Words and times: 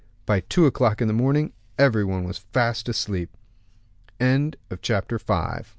By 0.25 0.39
two 0.39 0.65
o'clock 0.65 0.99
in 0.99 1.07
the 1.07 1.13
morning 1.13 1.53
every 1.77 2.03
one 2.03 2.23
was 2.23 2.39
fast 2.39 2.89
asleep. 2.89 3.37
Chapter 4.81 5.19
VI. 5.19 5.61